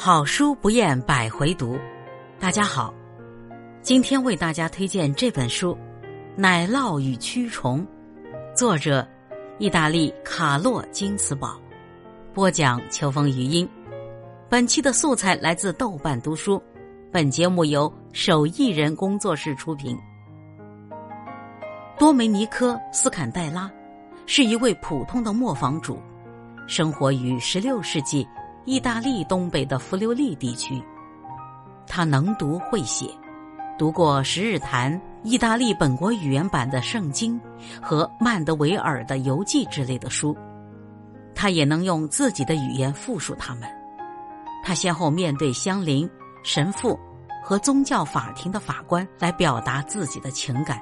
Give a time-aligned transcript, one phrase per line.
[0.00, 1.76] 好书不厌百回读，
[2.38, 2.94] 大家好，
[3.82, 5.74] 今天为大家推荐这本书
[6.36, 7.80] 《奶酪与蛆虫》，
[8.56, 9.04] 作者
[9.58, 11.60] 意大利卡洛金茨堡，
[12.32, 13.68] 播讲秋风余音。
[14.48, 16.62] 本期的素材来自豆瓣读书，
[17.10, 19.98] 本节目由手艺人工作室出品。
[21.98, 23.68] 多梅尼科·斯坎代拉
[24.26, 26.00] 是一位普通的磨坊主。
[26.68, 28.24] 生活于十六世纪
[28.68, 30.78] 意大利东北的弗留利地区，
[31.86, 33.06] 他能读会写，
[33.78, 37.40] 读过《十日谈》意大利本国语言版的圣经
[37.80, 40.36] 和曼德维尔的游记之类的书，
[41.34, 43.66] 他也能用自己的语言复述他们。
[44.62, 46.06] 他先后面对乡邻、
[46.44, 47.00] 神父
[47.42, 50.78] 和宗教法庭的法官来表达自己的情感，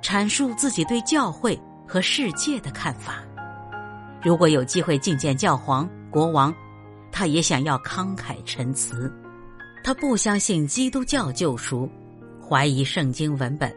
[0.00, 3.16] 阐述自己对教会和世界的看法。
[4.22, 6.50] 如果有机会觐见教皇、国王，
[7.12, 9.12] 他也想要慷慨陈词。
[9.84, 11.88] 他不相信基督教救赎，
[12.40, 13.70] 怀疑圣经文本，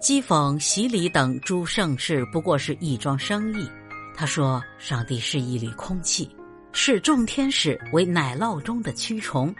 [0.00, 3.70] 讥讽洗礼等诸盛事不过是一桩生意。
[4.16, 6.34] 他说：“上帝是一缕空气，
[6.72, 9.54] 视众天使为奶酪中的蛆虫。”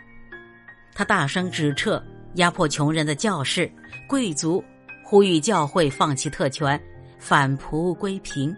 [0.95, 2.01] 他大声指斥
[2.35, 3.71] 压迫穷人的教士、
[4.09, 4.63] 贵族，
[5.05, 6.81] 呼吁教会放弃特权，
[7.19, 8.55] 返璞归平，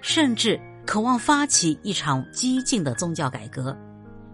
[0.00, 0.58] 甚至。
[0.86, 3.76] 渴望发起一场激进的宗教改革，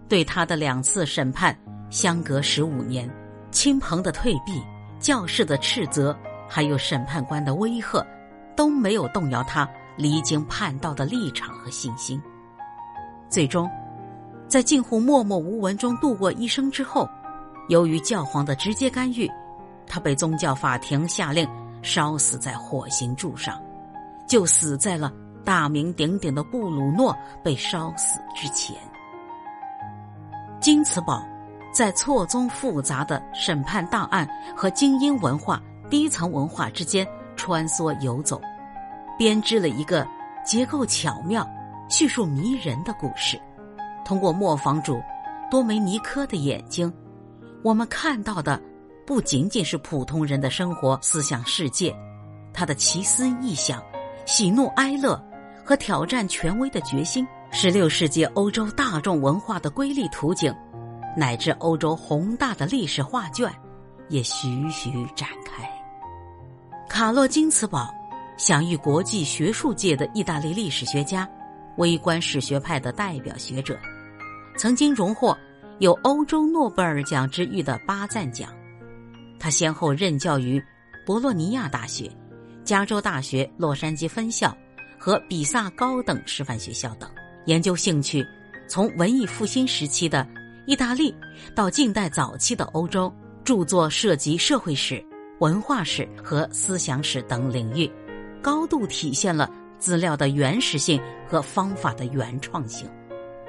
[0.07, 1.57] 对他的两次审判
[1.89, 3.09] 相隔十五年，
[3.49, 4.61] 亲朋的退避、
[4.99, 6.15] 教士的斥责，
[6.47, 8.05] 还有审判官的威吓，
[8.55, 12.21] 都没有动摇他离经叛道的立场和信心。
[13.29, 13.67] 最终，
[14.47, 17.09] 在近乎默默无闻中度过一生之后，
[17.67, 19.27] 由于教皇的直接干预，
[19.87, 21.49] 他被宗教法庭下令
[21.81, 23.59] 烧死在火刑柱上，
[24.27, 25.11] 就死在了。
[25.45, 28.75] 大名鼎鼎的布鲁诺被烧死之前，
[30.61, 31.21] 金茨堡
[31.73, 37.05] 在错综复杂的审判档案和精英文化、低层文化之间
[37.35, 38.39] 穿梭游走，
[39.17, 40.07] 编织了一个
[40.45, 41.45] 结构巧妙、
[41.89, 43.39] 叙述迷人的故事。
[44.05, 45.01] 通过磨坊主
[45.51, 46.91] 多梅尼科的眼睛，
[47.63, 48.61] 我们看到的
[49.05, 51.93] 不仅仅是普通人的生活、思想世界，
[52.53, 53.83] 他的奇思异想、
[54.25, 55.21] 喜怒哀乐。
[55.63, 60.53] 和挑战权威的决心，十六世纪欧洲大众文化的瑰丽图景，
[61.15, 63.49] 乃至欧洲宏大的历史画卷，
[64.09, 65.63] 也徐徐展开。
[66.89, 67.93] 卡洛金茨堡，
[68.37, 71.27] 享誉国际学术界的意大利历史学家，
[71.77, 73.79] 微观史学派的代表学者，
[74.57, 75.35] 曾经荣获
[75.79, 78.49] 有欧洲诺贝尔奖之誉的巴赞奖。
[79.39, 80.61] 他先后任教于
[81.05, 82.09] 博洛尼亚大学、
[82.63, 84.55] 加州大学洛杉矶分校。
[85.03, 87.09] 和比萨高等师范学校等
[87.43, 88.25] 研究兴趣，
[88.69, 90.25] 从文艺复兴时期的
[90.65, 91.13] 意大利
[91.53, 95.05] 到近代早期的欧洲，著作涉及社会史、
[95.41, 97.91] 文化史和思想史等领域，
[98.41, 102.89] 高度体现了资料的原始性和方法的原创性。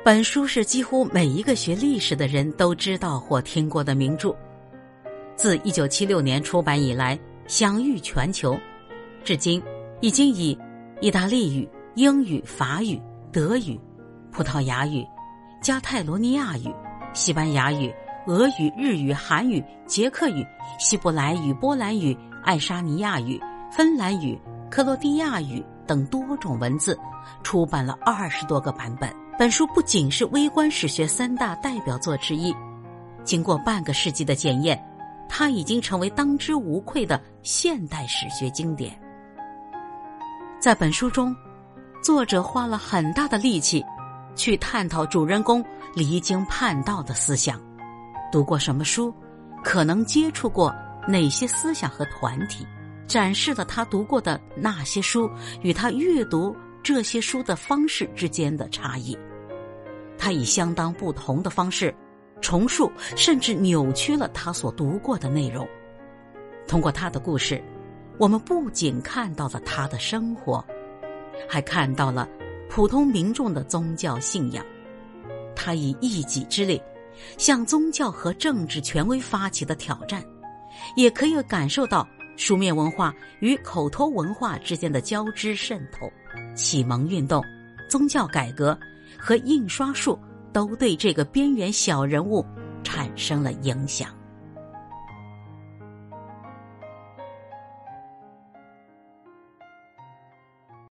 [0.04, 4.34] 本书是几乎每一个学历史的人都知道或听过的名著，
[5.36, 7.16] 自一九七六年出版以来
[7.47, 8.59] 享誉全球，
[9.22, 9.62] 至今
[10.00, 10.59] 已经以。
[11.00, 13.00] 意大利语、英语、法语、
[13.32, 13.78] 德语、
[14.31, 15.05] 葡萄牙语、
[15.60, 16.72] 加泰罗尼亚语、
[17.12, 17.93] 西班牙语、
[18.27, 20.47] 俄语、日语、韩语、捷克语、
[20.78, 23.41] 希伯来语、波兰语、爱沙尼亚语、
[23.71, 24.38] 芬兰语、
[24.71, 26.99] 克罗地亚语等多种文字，
[27.43, 29.12] 出版了二十多个版本。
[29.37, 32.54] 本书不仅是微观史学三大代表作之一，
[33.25, 34.81] 经过半个世纪的检验，
[35.28, 38.97] 它已经成为当之无愧的现代史学经典。
[40.65, 41.37] 在本书中，
[42.03, 43.85] 作者花了很大的力气，
[44.35, 45.63] 去探讨主人公
[45.95, 47.61] 离经叛道的思想。
[48.33, 49.15] 读过什么书，
[49.63, 50.75] 可能接触过
[51.07, 52.67] 哪些思想和团体，
[53.07, 55.31] 展示了他读过的那些书
[55.61, 59.15] 与他阅读这些书的方式之间的差异。
[60.17, 61.95] 他以相当不同的方式，
[62.41, 65.69] 重述甚至扭曲了他所读过的内容。
[66.67, 67.63] 通过他的故事。
[68.19, 70.65] 我们不仅看到了他的生活，
[71.49, 72.28] 还看到了
[72.69, 74.65] 普通民众的宗教信仰。
[75.57, 76.81] 他以一己之力
[77.39, 80.22] 向宗教和政治权威发起的挑战，
[80.97, 82.07] 也可以感受到
[82.37, 86.10] 书面文化与口头文化之间的交织渗透。
[86.55, 87.43] 启蒙运动、
[87.89, 88.78] 宗教改革
[89.19, 90.19] 和印刷术
[90.53, 92.45] 都对这个边缘小人物
[92.84, 94.09] 产生了影响。